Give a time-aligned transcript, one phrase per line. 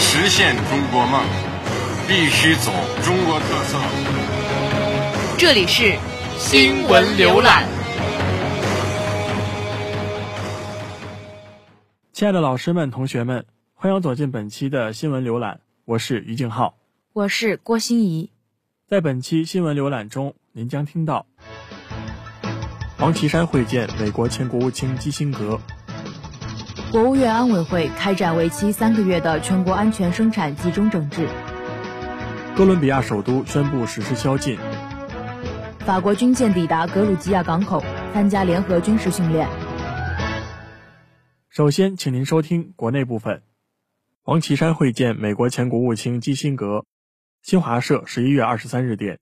[0.00, 1.24] 实现中国梦，
[2.06, 2.70] 必须走
[3.02, 3.76] 中国特色。
[5.36, 5.98] 这里是
[6.38, 7.68] 新闻浏览。
[12.12, 15.60] 亲爱的老师们、同学们，欢迎走进本期的新闻浏览。
[15.84, 16.78] 我是于静浩，
[17.12, 18.30] 我是郭欣怡。
[18.86, 21.26] 在本期新闻浏览中，您将听到
[22.98, 25.60] 王岐山会见美国前国务卿基辛格。
[26.90, 31.28] 国务院安委会开展为期三个月的全国安全生产集中整治。
[32.56, 34.58] 哥伦比亚首都宣布实施宵禁。
[35.80, 39.46] 法国军舰抵达格鲁吉亚港口，参加联合军事训练。
[41.50, 43.42] 首先，请您收听国内部分。
[44.24, 46.86] 王岐山会见美国前国务卿基辛格。
[47.42, 49.18] 新华社十一月二十三日电，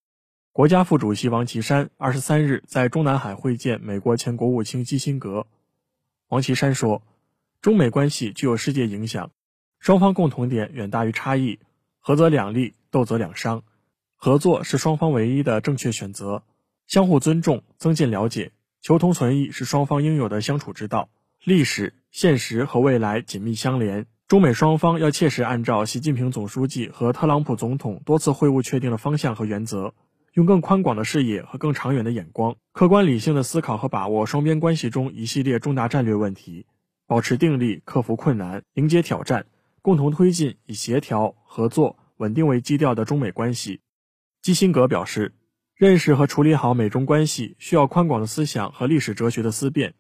[0.53, 5.49] 国家副主席王岐山二十三日在中南海会见美国前国务卿基辛格。
[6.29, 7.03] 王岐山说。
[7.61, 9.31] 中美关系具有世界影响，
[9.79, 11.59] 双方共同点远大于差异，
[12.01, 13.63] 合则两利，斗则两伤。
[14.15, 16.45] 合作是双方唯一的正确选择，
[16.87, 21.09] 相互尊重、增进了解、求同存异是双方应有的相处之道。
[21.45, 29.95] 历史、现实和未来紧密相连，中美双方要切实按照习近平总书记和特朗普总统多次会晤确定的方向和原则，
[30.33, 36.67] 用更宽广的视野和更长远的眼光，客观理性的思考和把握双边关系中一系列重大战略问题。
[37.07, 39.47] 保持定力，克服困难，迎接挑战，
[39.81, 43.81] 共同推进以协调、合作、稳定为基调的中美关系。
[44.43, 45.33] 基辛格表示，
[45.75, 49.95] 认识和处理好美中关系需要宽广的思想和历史哲学的思辨，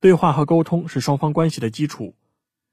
[0.00, 2.14] 对话和沟通是双方关系的基础。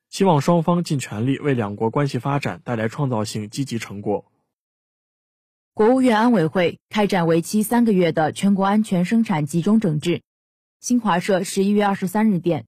[0.09, 4.31] 希望双方尽全力为两国关系发展带来创造性积极成果。
[5.73, 10.21] 国务院安委会开展为期三个月的全国安全生产集中整治。
[10.79, 12.66] 新华社十一月二十三日电。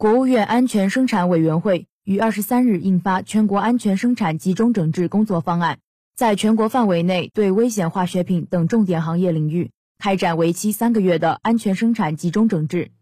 [0.00, 5.76] 国务院安全生产委员会于二十三日印发《全国安全生产集中整治工作方案》，
[6.16, 12.92] 在全国范围内对危险化学品等重点行业领域开展为期三个月的安全生产集中整治。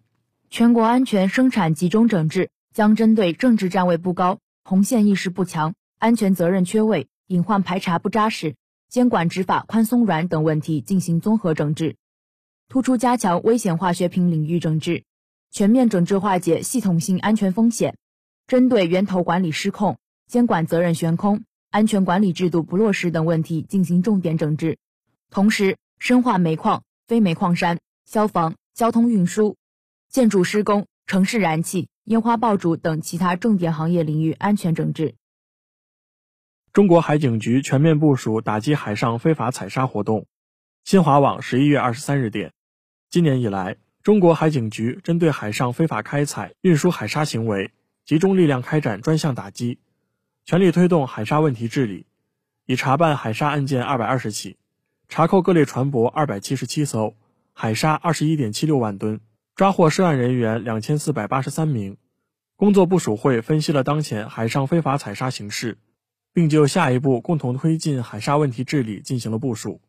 [0.51, 8.57] 全国安全生产集中整治将针对政治站位不高、红线意识不强、安全责任缺位、隐患排查不扎实、
[8.89, 11.95] 监管执法宽松软等问题进行综合整治，
[12.69, 15.05] 突出加强危险化学品领域整治。
[15.51, 17.97] 全面整治化解系统性安全风险，
[18.47, 24.79] 针对源头管理失控、监管责任悬空、安全管理制度不落实等问题进行重点整治，
[25.31, 29.57] 同时深化煤矿、非煤矿山、消防、交通运输、
[30.09, 35.15] 建筑施工、城市燃气、烟花爆竹等其他重点行业领域安全整治。
[36.73, 40.27] 中国海警局全面部署打击海上非法采砂活动。
[40.85, 42.53] 新华网十一月二十三日电，
[43.11, 43.77] 今年以来。
[44.03, 47.73] 中国海警局针对海上非法开采、运输海沙行为，
[48.05, 49.79] 集中力量开展专项打击，
[50.45, 52.07] 全力推动海沙问题治理，
[52.65, 54.57] 已查办海沙案件二百二十起，
[55.09, 57.17] 查扣各类船舶二百七十七艘，
[57.53, 59.21] 海沙二十一点七六万吨，
[59.55, 61.97] 抓获涉案人员两千四百八十三名。
[62.57, 65.77] 工作部署会分析了当前海上非法采砂形势，
[66.33, 69.81] 并就下一步共同推进海沙问题治理进行了部署。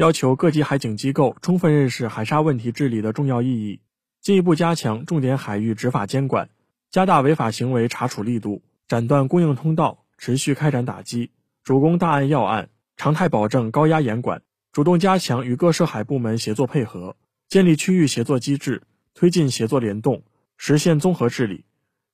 [0.00, 3.80] 要求各级海警机构充分认识海沙问题治理的重要意义，
[4.22, 6.48] 进一步加强重点海域执法监管，
[6.90, 14.40] 加大违法行为查处力度，斩断供应通道，持续开展打击，主攻大案要案，常态保证高压严管，
[14.72, 17.14] 主动加强与各涉海部门协作配合，
[17.46, 20.22] 建立区域协作机制，推进协作联动，
[20.56, 21.66] 实现综合治理，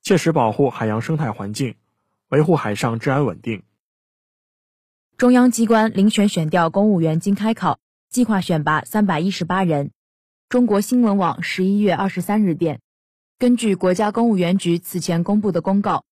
[0.02, 1.76] 切实保护海洋生态环境，
[2.30, 3.62] 维护海上治安稳定。
[5.18, 7.78] 中央机关遴选选调公务员经开考，
[8.10, 9.92] 计划选拔三百一十八人。
[10.50, 12.80] 中国新闻网十一月二十三日电，
[13.38, 16.04] 根据国家公务员局此前公布的公告，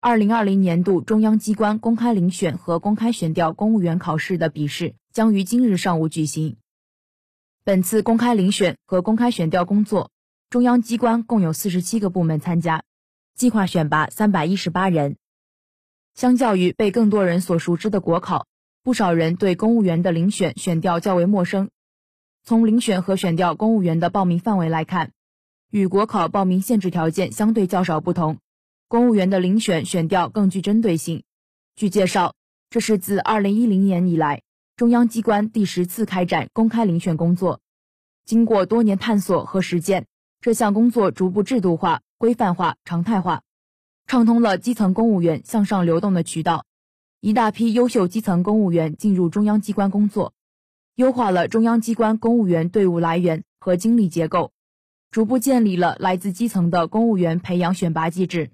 [0.00, 6.56] 二零二零年度中央机关公开遴选和公开选调公务员考试的笔试将于今日上午举行。
[7.62, 10.10] 本次公开遴选和公开选调工作，
[10.50, 12.82] 中央机关共有四十七个部门参加，
[13.36, 15.16] 计划选拔三百一十八人。
[16.18, 18.48] 相较于被更多人所熟知的国考，
[18.82, 21.70] 不少人对公务员的遴选选调较为陌生。
[22.42, 25.12] 从遴选和选调公务员的报名范围来看，
[25.70, 28.38] 与国考报名限制条件相对较少不同，
[28.88, 31.22] 公务员的遴选选调更具针对性，
[31.76, 32.34] 据介绍，
[32.68, 34.42] 这是自2010年以来
[34.74, 37.60] 中央机关第十次开展公开遴选工作。
[38.24, 40.08] 经过多年探索和实践，
[40.40, 43.42] 这项工作逐步制度化、规范化、常态化，
[44.08, 46.64] 畅通了基层公务员向上流动的渠道。
[47.20, 50.32] 一大批优秀基层公务员进入中央机关工作，
[50.94, 54.50] 优化了中央机关公务员队伍来源和经理结构，
[55.10, 58.50] 逐步建立了来自基层的公务员培养选拔机制。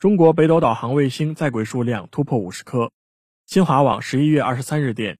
[0.00, 2.90] 中国北斗导航卫星在轨数量突破五十颗。
[3.46, 5.16] 新华网十一月二十三日电，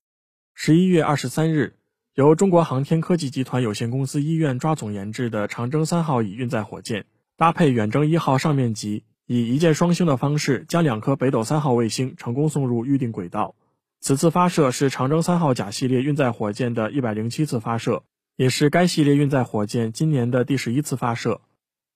[0.54, 1.76] 十一月二十三日，
[2.14, 7.06] 由中国航天科技集团有限公司医院抓总研制的长征三号乙运载火箭，
[7.37, 9.05] 搭配远征一号上面级。
[9.29, 13.56] 以一箭双星的方式，将两颗北斗三号卫星成功送入预定轨道。
[14.00, 18.05] 此次发射是长征三号甲系列运载火箭的一百零七次发射，
[18.37, 21.41] 也是该系列运载火箭今年的第十一次发射。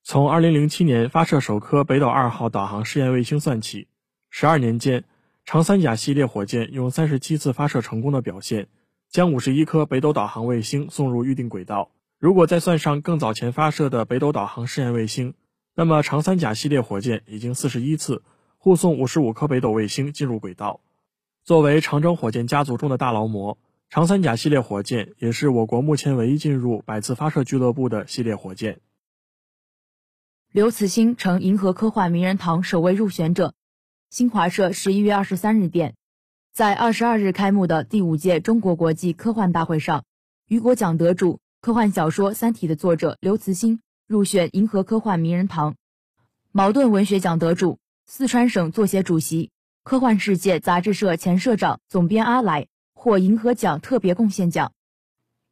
[0.03, 3.87] 从二零零七年发射首颗北斗二号导航试验卫星算起，
[4.29, 5.05] 十二年间，
[5.45, 8.67] 长三甲系列火箭用三十七次发射成功的表现，
[9.09, 11.93] 将五十一颗北斗导航卫星送入预定轨道。
[12.21, 15.33] 如果再算上更早前发射的北斗导航试验卫星，
[15.75, 18.23] 那么，长三甲系列火箭已经四十一次
[18.59, 20.83] 护送五十五颗北斗卫星进入轨道。
[21.45, 23.57] 作为长征火箭家族中的大劳模，
[23.89, 28.81] 长三甲系列火箭也是我国目前唯一进入百次发射俱乐部的系列火箭。
[30.53, 33.55] 刘慈欣成银河科幻名人堂首位入选者。
[34.11, 35.95] 新华社十一月二十三日电，
[36.53, 40.05] 在二十二日开幕的第五届中国国际科幻大会上，
[40.49, 43.81] 雨果奖得主、科幻小说《三体》的作者刘慈欣。
[44.07, 45.77] 入选银河科幻名人堂，
[46.51, 49.53] 茅盾文学奖得主、四川省作协主席、
[49.85, 54.73] 科幻世界杂志社前社长、总编阿来获银河奖特别贡献奖。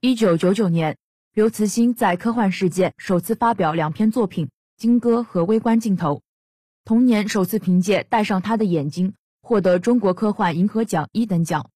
[0.01, 0.97] 一九九九年，
[1.35, 4.47] 刘慈欣在科幻世界首次发表两篇作品
[4.77, 6.15] 《金戈》和《微观镜头》，
[6.85, 11.71] 同年首次凭借《戴上他的眼睛》获得中国科幻银河奖一等奖。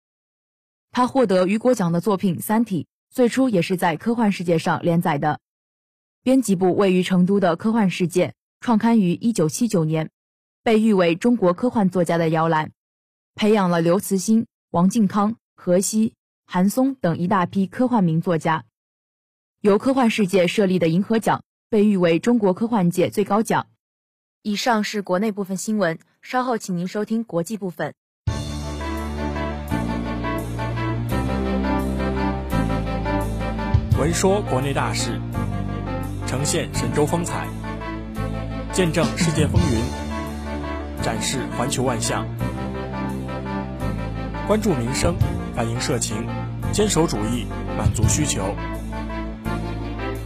[0.90, 5.38] 他获得雨果奖的作品《三体》，最初也是在科幻世界上连载的。
[6.23, 8.29] 编辑部位于成都的《科幻世界》
[8.61, 10.11] 创刊于1979年，
[10.62, 12.73] 被誉为中国科幻作家的摇篮，
[13.35, 16.14] 培养了刘慈欣、王靖康、何西、
[16.47, 18.64] 韩松等一大批科幻名作家。
[19.61, 23.67] 由《科幻世界》设立的银河奖被誉为中国科幻界最高奖。
[24.41, 27.94] 以上是国内部分新闻，稍后请您收听国际部分。
[34.02, 35.20] 闻说国内大事。
[36.26, 37.46] 呈现神州风采，
[38.72, 42.26] 见证世界风云，展示环球万象，
[44.49, 45.14] 关注民生，
[45.54, 46.26] 反映社情，
[46.72, 47.46] 坚守主义，
[47.78, 48.56] 满足需求。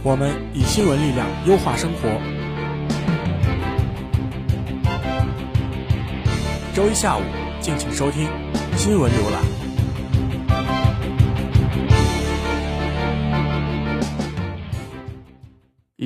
[0.01, 2.09] 我们以新闻力量优化生活。
[6.73, 7.21] 周一下午，
[7.61, 8.27] 敬请收听
[8.75, 9.56] 新闻浏览。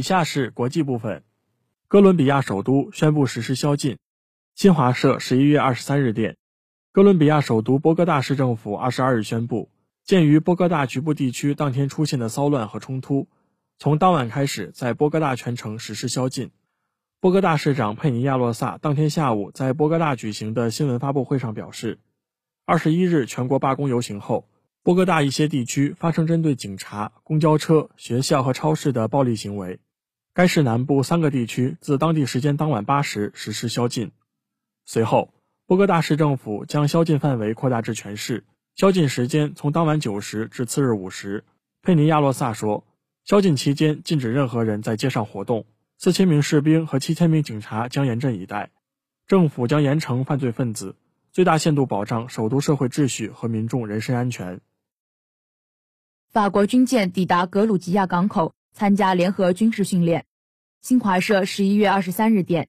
[0.02, 1.22] 以下是国际部分。
[1.88, 4.00] 哥伦比亚首都宣布实施宵禁。
[4.56, 6.38] 新华社十一月二十三日电，
[6.92, 9.70] 哥伦比亚首都波哥大市政府二十二日宣布，
[10.04, 13.28] 鉴于波哥大局部地区当天出现的骚乱和冲突，
[13.78, 16.50] 从当晚开始在波哥大全城实施宵禁。
[17.20, 22.00] 波哥大市长佩尼亚洛萨当天下午在波哥大举行的新闻发布会上表示，
[22.66, 24.48] 二十一日全国罢工游行后。
[24.84, 29.80] 波哥大一些地区发生针对警察、公交车、学校和超市的暴力行为。
[30.34, 34.12] 该市南部三个地区自当地时间当晚八时实施宵禁。
[34.86, 35.34] 随后，
[35.66, 38.46] 波哥大市政府将宵禁范围扩大至全市，
[38.76, 41.44] 宵禁时间从当晚九时至次日五时。
[41.82, 42.86] 佩尼亚洛萨说，
[43.26, 45.66] 宵禁期间禁止任何人在街上活动。
[45.98, 48.72] 四千名士兵和七千名警察将严阵以待，
[49.28, 50.96] 政府将严惩犯罪分子，
[51.34, 54.62] 最大限度保障首都社会秩序和民众人身安全。
[56.32, 60.26] 法国军舰抵达格鲁吉亚港口，参加联合军事训练。
[60.82, 62.68] 新华社十一月二十三日电，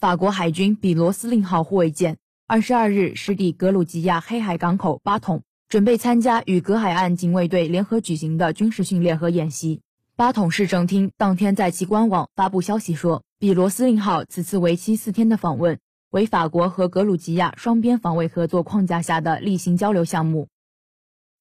[0.00, 9.80] 法国海军比罗司令号护卫舰二十二日驶抵格鲁吉亚黑海港口巴统，准备参加与隔海岸警卫队联合举行的军事训练和演习。
[10.16, 15.78] 巴统市政厅当天在其官网发布消息说，比罗司令号此次为期四天的访问，
[16.10, 20.48] 为法国和格鲁吉亚双边防卫合作框架下的例行交流项目。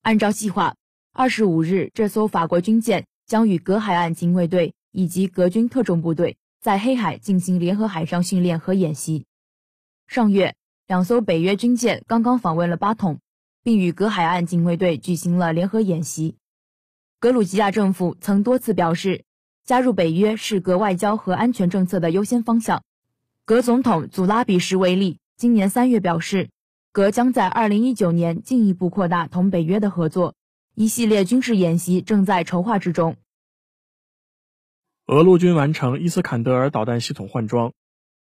[0.01, 0.75] 按照计划。
[1.15, 9.25] 二十五日，这艘法国军舰将与隔海岸警卫队以及格军特种部队在黑海进行联合海上训练和演习。
[10.05, 13.21] 上月，两艘北约军舰刚刚访问了巴统，
[13.63, 16.35] 并与隔海岸警卫队举行了联合演习。
[17.19, 19.23] 格鲁吉亚政府曾多次表示，
[19.65, 22.83] 加入北约是格外交和安全政策的优先方向。
[23.45, 26.51] 格总统祖拉比什维利今年三月表示，
[26.91, 30.35] 格将在二零一九年进一步扩大同北约的合作，
[30.75, 33.15] 一系列军事演习正在筹划之中。
[35.05, 37.73] 俄陆军完成伊斯坎德尔导弹系统换装。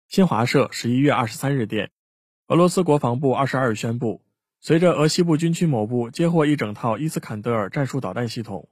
[0.08, 1.92] 新华社十一月二十三日电，
[2.48, 4.24] 俄罗斯国防部二十二日宣布，
[4.62, 8.68] 随着俄西部军区某部接获一整套伊斯坎德尔战术导弹系统，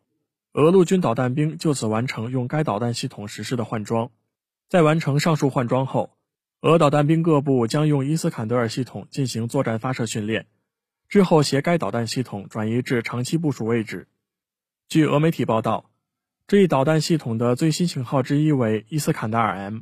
[0.54, 4.10] 俄陆军导弹兵就此完成用该导弹系统实施的换装。
[4.70, 6.10] 在完成上述换装后，
[6.62, 10.48] 俄导弹兵各部将用伊斯坎德尔系统进行作战发射训练，
[11.08, 14.08] 之后携该导弹系统转移至长期部署位置。
[14.88, 15.89] 据俄媒体报道，
[16.50, 19.82] 这一导弹系统的最新型号之一为伊斯坎达尔 M，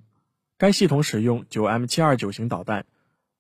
[0.57, 2.85] 该系统使用 9M729 型导弹。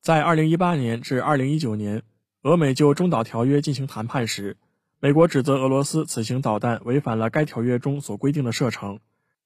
[0.01, 2.03] 在2018年至2019年，
[2.43, 4.55] 俄美就中导条约进行谈判时，
[5.01, 9.01] 美国指责俄罗斯此型导弹违反了该条约中所规定的射程，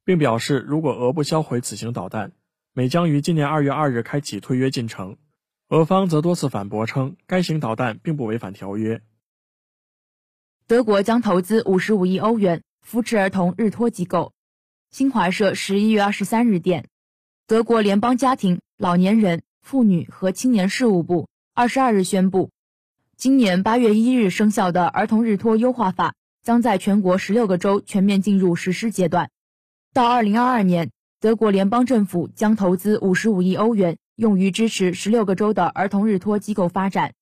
[0.05, 2.33] 并表示如果俄不销毁此型导弹，
[2.73, 5.17] 美将于今年二月二日开启退约进程，
[5.69, 9.01] 俄方则多次反驳称该型导弹并不违反条约。
[10.67, 14.33] 德国将投资五十五亿欧元扶持儿童日托机构。
[14.89, 16.87] 新华社十一月二十三日电，
[17.47, 22.51] 德国联邦家庭、老年人、妇女和青年事务部二十二日宣布，
[23.15, 29.29] 今年八月一日生效的儿童日托优化法将在全国十六个州全面进入实施阶段，
[29.93, 30.91] 到二零二二年。
[31.21, 37.13] 德国联邦政府将投资五十五亿欧元，用于支持十六个州的儿童日托机构发展，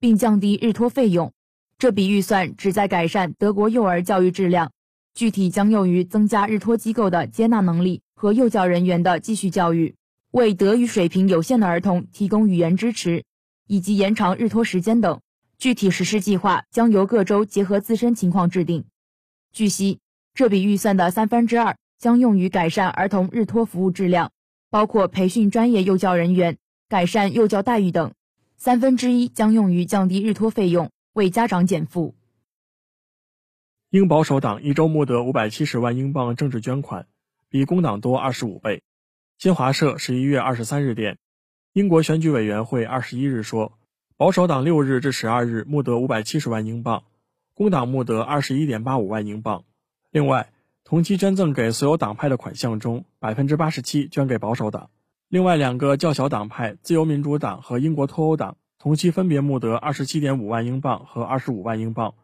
[0.00, 1.32] 并降低日托费用。
[1.78, 4.72] 这笔预算旨在改善德国幼儿教育质量，
[5.14, 9.94] 具体将用于增加日托机构的接纳能力和幼教人员的继续教育，
[10.32, 13.24] 为德语水平有限的儿童提供语言支持，
[13.66, 15.20] 以及延长日托时间等。
[15.56, 18.84] 具体实施计划将由各州结合自身情况制定。
[19.52, 20.00] 据悉，
[20.34, 21.76] 这笔预算的三分之二。
[21.96, 24.30] 将用于改善儿童日托服务质量，
[24.68, 28.12] 包括培训专业幼教人员、改善幼教待遇等。
[28.58, 32.14] 三分之一将用于降低日托费用，为家长减负。
[33.94, 37.06] 英保守党一周募得五百七十万英镑政治捐款，
[37.48, 38.82] 比工党多二十五倍。
[39.38, 41.16] 新华社十一月二十三日电，
[41.72, 43.78] 英国选举委员会二十一日说，
[44.16, 47.04] 保守党六日至十二日募得五百七十万英镑，
[47.54, 49.62] 工党募得二十一点八五万英镑。
[50.10, 50.48] 另外。
[50.82, 54.90] 同期捐赠给所有党派的款项中，百分之八十七捐给保守党。
[55.28, 62.14] 另外两个较小党派自由民主党和英国脱欧党同期分别募得二十七点五万英镑和二十五万英镑。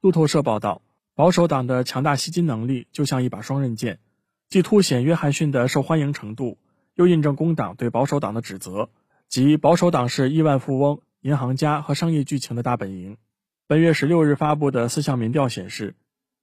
[0.00, 0.82] 路透社报道，
[1.20, 3.98] 保守党的强大吸金能力就像一把双刃剑，
[4.48, 6.56] 既凸显约翰逊的受欢迎程度，
[6.94, 8.88] 又印证工党对保守党的指责，
[9.28, 13.18] 即保守党是亿万富翁、银行家和商业巨情的大本营。
[13.66, 15.94] 本月十六日发布的四项民调显示。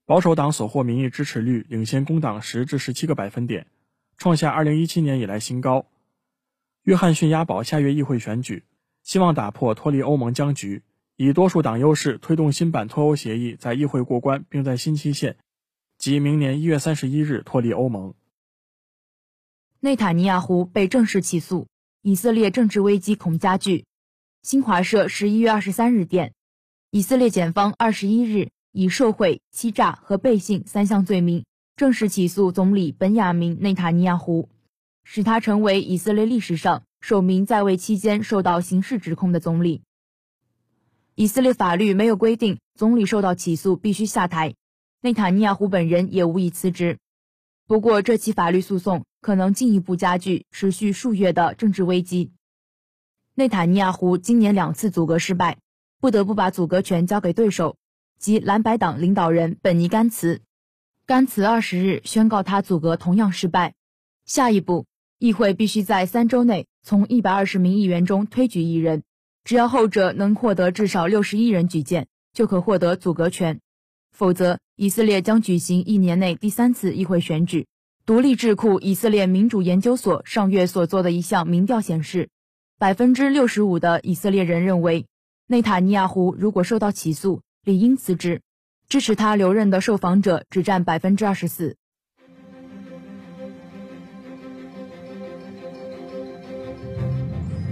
[0.06, 3.66] 保守党所获民意支持率领先工党十至十七个百分点，
[4.16, 5.86] 创下二零一七年以来新高。
[6.84, 8.62] 约翰逊押宝下月议会选举，
[9.02, 10.82] 希望打破脱离欧盟僵局，
[11.20, 15.36] 以多数党优势推动新版脱欧协议在议会过关，并在新期限，
[15.98, 18.14] 即明年一月三十一日脱离欧盟。
[19.80, 21.66] 内塔尼亚胡被正式起诉，
[22.02, 23.84] 以色列政治危机恐加剧。
[24.42, 26.34] 新华社十一月二十三日电，
[26.92, 28.50] 以色列检方二十一日。
[28.70, 34.50] 以受贿、欺诈和背信三项罪名正式起诉总理本雅明·内塔尼亚胡，
[35.02, 39.82] 使他成为以色列历史上首名在位期间受到刑事指控的总理。
[41.18, 44.54] 以色列法律没有规定总理受到起诉必须下台，
[45.00, 47.00] 内塔尼亚胡本人也无意辞职。
[47.66, 52.30] 不过，这起法律诉讼可能进一步加剧持续数月的政治危机。
[53.34, 55.58] 内塔尼亚胡今年两次阻隔失败，
[56.00, 57.74] 不得不把阻隔权交给对手。
[58.20, 60.40] 及蓝白党领导人本尼甘茨，
[61.04, 63.74] 甘茨二十日宣告他阻隔同样失败。
[64.24, 64.86] 下一步，
[65.18, 69.02] 议会必须在三周内从一百二十名议员中推举一人，
[69.44, 73.60] 只要后者能获得至少六十一人举荐，就可获得阻隔权。
[74.12, 77.66] 否则，以色列将举行一年内第三次议会选举。
[78.04, 82.30] 独立智库以色列民主研究所上月所做的一项民调显示，
[82.78, 85.06] 百分之六十五的以色列人认为，
[85.46, 87.42] 内塔尼亚胡如果受到起诉。
[87.64, 88.40] 理应辞职，
[88.88, 91.76] 支持他留任的受访者只占百分之二十四。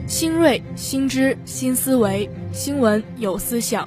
[0.06, 3.86] 新锐、新知、新思维，新闻有思想，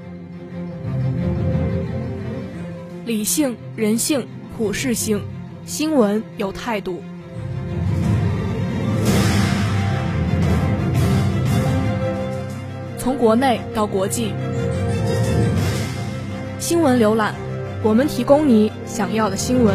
[3.06, 5.22] 理性、人性、普世性，
[5.66, 7.02] 新闻有态度。
[12.98, 14.34] 从国内到国际。
[16.60, 17.34] 新闻浏览，
[17.82, 19.74] 我们提供你想要的新闻。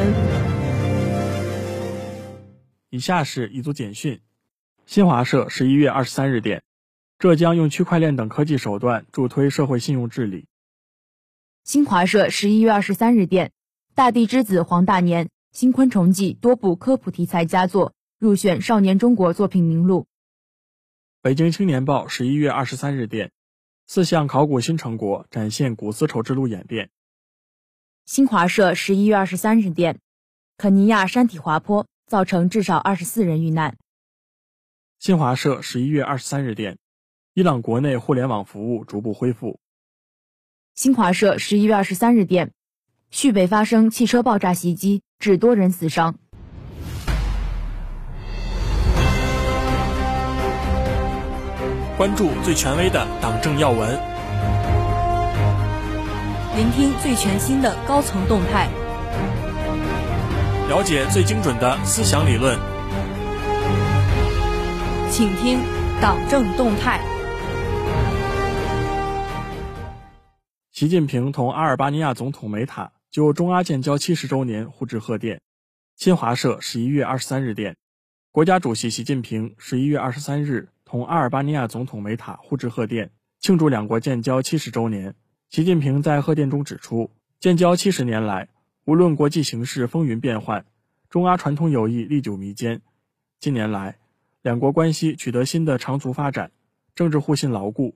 [2.90, 4.20] 以下是一组简讯。
[4.86, 6.62] 新华社十一月二十三日电，
[7.18, 10.46] 浙江用区块链等科技手段助推社会信用治理。
[11.64, 13.50] 新华社十一月二十三日电，
[13.94, 20.06] 大地之子黄大年《新昆虫记》多部科普题材佳作入选少年中国作品名录。
[21.22, 23.32] 北京青年报十一月二十三日电，
[23.86, 26.90] 四项考古新成果展现古丝绸之路演变。
[28.04, 29.98] 新华社十一月二十三日电，
[30.58, 33.78] 肯尼亚山体滑坡造成至少二十四人遇难。
[35.04, 36.78] 新华社十一月二十三日电，
[37.34, 39.60] 伊朗国内互联网服务逐步恢复。
[40.74, 42.52] 新华社十一月二十三日电，
[43.10, 46.16] 叙北发生汽车爆炸袭击，致多人死伤。
[51.98, 54.00] 关注最权威的党政要闻，
[56.56, 58.70] 聆听最全新的高层动态，
[60.70, 62.58] 了解最精准的思想理论。
[65.16, 65.60] 请听
[66.00, 67.00] 党政动态。
[70.72, 75.40] 习近平同阿尔巴尼亚总统梅塔就中阿建交七十周年互致贺电。
[75.94, 77.76] 新华社十一月二十三日电，
[78.32, 80.68] 国家主席习近平十一月二十三日。
[80.84, 85.14] 同阿尔巴尼亚总统梅塔互致贺电，庆祝两国建交七十周年。
[85.48, 88.48] 习近平在贺电中指出，建交七十年来，
[88.84, 90.66] 无论国际形势风云变幻，
[91.08, 92.82] 中阿传统友谊历久弥坚。
[93.38, 93.98] 近年来，
[94.44, 96.50] 两国关系取得新的长足发展，
[96.94, 97.94] 政治互信牢固，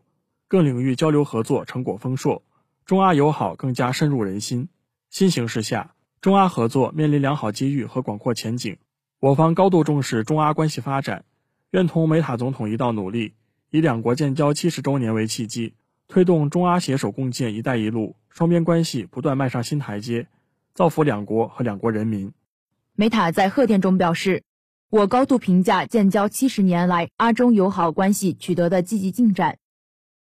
[0.48, 2.42] 各领域交流合作成果丰硕，
[2.86, 4.70] 中阿友好更加深入人心。
[5.10, 8.78] 新形势下，中阿合作面临良好机遇和广阔前景，
[9.20, 11.26] 我方高度重视中阿关系发展。
[11.72, 13.34] 愿同梅塔总统一道努力，
[13.68, 15.74] 以两国建交七十周年为契机，
[16.08, 20.28] 推动中阿携手共建“一带一路”，双边关系不断迈上新台阶，
[20.72, 22.32] 造福两国和两国人民。
[22.94, 24.44] 梅塔在贺电中表示
[24.90, 29.58] ：“我高度评价建交七十年来阿中友好关系取得的积极进展。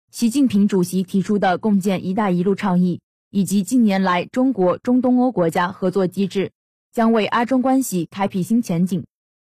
[0.09, 6.53] 习近平主席提出的共建‘一带一路’倡议，以及近年来中国中东欧国家合作机制，
[6.93, 9.03] 将为阿中关系开辟新前景。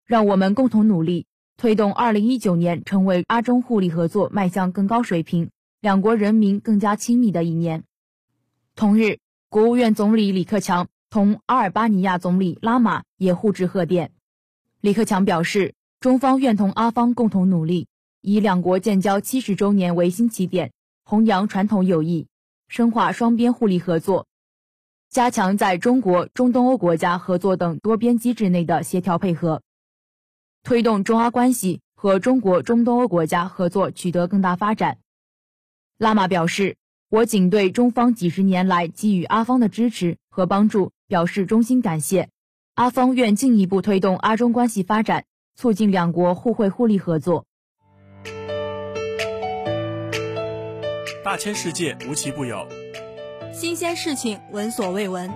[0.07, 1.27] 让我们共同努力。”
[1.59, 5.51] 推动二零一九年成为阿中互利合作迈向更高水平、
[5.81, 7.85] 两国人民更加亲密的一年。
[8.75, 9.19] 同日，
[9.51, 14.11] 国务院总理李克强同阿尔巴尼亚总理拉玛也互致贺电。
[14.85, 17.89] 李克强表示，中方愿同阿方共同努力，
[18.21, 20.73] 以两国建交七十周年为新起点，
[21.07, 22.27] 弘扬传统友谊，
[22.69, 24.27] 深化双边互利合作，
[25.09, 29.63] 加强在中国、中东欧国家合作等多边机制内的协调配合。
[30.63, 34.99] 推动中阿关系和中国中东欧国家合作取得更大发展。
[35.97, 36.77] 拉玛表示，
[37.09, 42.29] 我仅对中方几十年来给予阿方的支持和帮助表示衷心感谢。
[42.75, 47.47] 阿方愿进一步推动阿中关系发展，促进两国互惠互利合作。
[51.23, 52.67] 大千世界无奇不有，
[53.53, 55.31] 新鲜事情闻所未闻，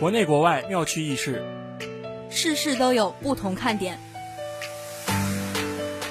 [0.00, 1.44] 国内国外妙趣轶事。
[2.30, 3.98] 事事都有不同看点，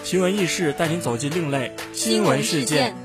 [0.04, 3.03] 奇闻异事带您走进另类新闻事件。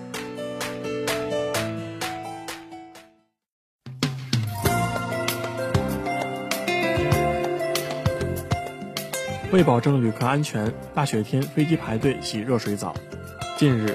[9.58, 12.94] 为保证旅客安全，大雪天飞机排队洗热水澡。
[13.56, 13.92] 近日，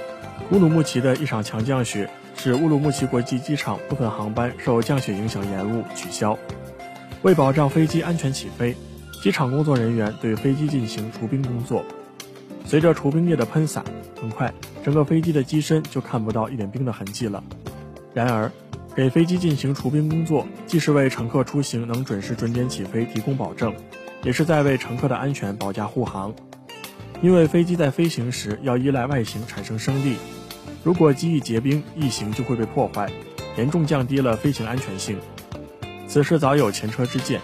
[0.51, 6.37] 乌鲁木齐的一场强降雪使乌鲁木齐国际机场部分航班受降雪影响延误取消。
[7.21, 8.75] 为保障飞机安全起飞。
[9.23, 11.85] 机场工作人员对飞机进行除冰工作，
[12.65, 13.85] 随着除冰液的喷洒，
[14.19, 17.41] 很快整个飞机的机身就看不到一点冰的痕迹了。
[18.13, 18.51] 然而，
[18.93, 23.73] 给飞机进行除冰工作，既是为乘客出行能准时准点起飞提供保证，
[24.23, 26.33] 也是在为乘客的安全保驾护航。
[27.21, 30.17] 因为飞机在飞行时要依赖外形产生升力，
[30.83, 33.09] 如果机翼结冰，翼形就会被破坏，
[33.57, 35.17] 严重降低了飞行安全性。
[36.07, 37.39] 此事早有前车之鉴。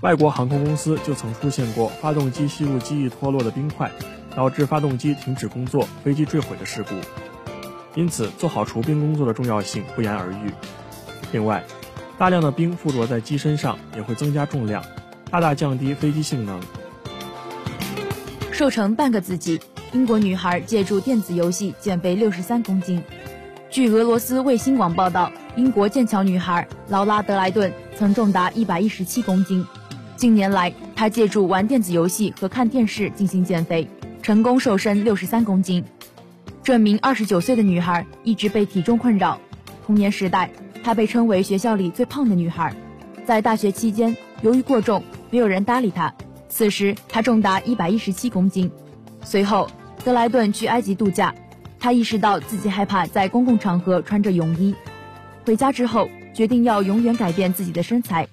[0.00, 3.90] 外国航空公司就曾出现过发动机吸入机翼脱落的冰块，
[4.36, 6.90] 导致发动机停止工作、飞机坠毁的事故。
[7.96, 10.52] 因此，做好除冰工作的重要性不言而喻。
[11.32, 11.64] 另外，
[12.16, 14.84] 大量的冰附着在机身上也会增加重量，
[15.30, 16.58] 大大降低飞机性能。
[18.50, 19.60] 瘦成半个自己，
[19.92, 23.02] 英国女孩借助电子游戏减肥六十三公斤。
[23.70, 29.64] 据俄罗斯卫星网报道，英国剑桥女孩劳拉·德莱顿曾重达一百一十七公斤。
[30.16, 33.86] 近年来，她借助玩电子游戏和看电视进行减肥，
[34.22, 35.84] 成功瘦身六十三公斤。
[36.64, 39.38] 这名二十九岁的女孩一直被体重困扰。
[39.86, 40.50] 童年时代，
[40.82, 42.74] 她被称为学校里最胖的女孩。
[43.24, 46.12] 在大学期间，由于过重，没有人搭理他。
[46.48, 48.70] 此时，他重达一百一十七公斤。
[49.22, 49.70] 随后，
[50.04, 51.34] 德莱顿去埃及度假，
[51.78, 54.74] 他意识到自己害怕在公共场合穿着泳衣。
[55.44, 58.26] 回家之后，决定要永远改变自己的身材。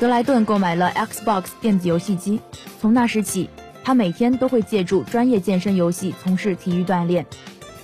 [0.00, 2.40] 德莱顿购买了 Xbox 电子游戏机，
[2.80, 3.48] 从那时起，
[3.84, 7.24] 他每天都会借助专业健身游戏从事体育锻炼。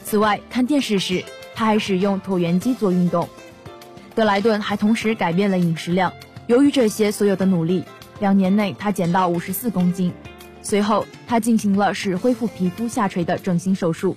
[0.02, 1.22] 此外，看电视时，
[1.54, 3.28] 他还使用椭圆机做运动。
[4.14, 6.12] 德莱顿还同时改变了饮食量。
[6.48, 7.84] 由于这些所有的努力，
[8.20, 10.12] 两年内他减到五十四公斤。
[10.60, 14.16] 随后，他进行了使恢复皮肤下垂的整形手术。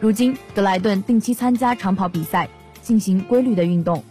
[0.00, 2.48] 如今，德莱顿定期参加长跑比赛，
[2.82, 4.02] 进行规律的运动。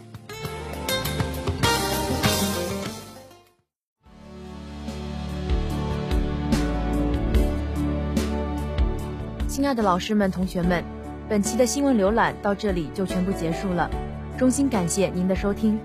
[9.48, 10.84] 亲爱的老师们、同学们，
[11.28, 13.90] 本期的新闻浏览到这里就全部结束了。
[14.38, 15.78] 衷心感谢您的收听。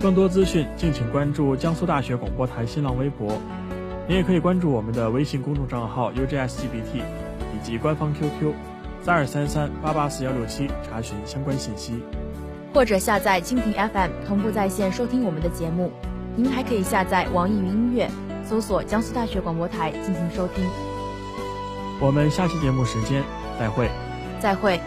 [0.00, 3.36] 更多资讯，敬请关注江苏大学广播台新浪微博。
[4.06, 7.02] 您也可以关注我们的微信公众账号 UJSGBT，
[7.52, 8.54] 以及官方 QQ
[9.02, 12.00] 三二三三八八四幺六七，查询相关信息。
[12.72, 15.90] 或者下载蜻蜓 FM 同步在线收听我们的节目。
[16.36, 18.08] 您还可以下载网易云音乐，
[18.44, 20.64] 搜索江苏大学广播台进行收听。
[22.00, 23.24] 我们下期节目时间
[23.58, 23.90] 再会。
[24.38, 24.80] 再会。